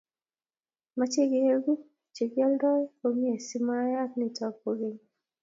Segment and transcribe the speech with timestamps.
[0.97, 1.73] mache kegu
[2.15, 4.99] che kildoi komie si mayaak nitok kogeny